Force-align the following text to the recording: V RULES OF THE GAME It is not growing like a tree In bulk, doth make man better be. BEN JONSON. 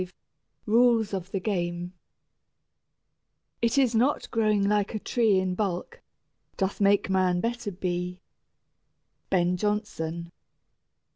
V 0.01 0.11
RULES 0.65 1.13
OF 1.13 1.29
THE 1.29 1.39
GAME 1.39 1.93
It 3.61 3.77
is 3.77 3.93
not 3.93 4.31
growing 4.31 4.67
like 4.67 4.95
a 4.95 4.99
tree 4.99 5.37
In 5.37 5.53
bulk, 5.53 6.01
doth 6.57 6.81
make 6.81 7.07
man 7.07 7.39
better 7.39 7.71
be. 7.71 8.19
BEN 9.29 9.57
JONSON. 9.57 10.31